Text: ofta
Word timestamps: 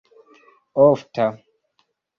ofta 0.85 1.29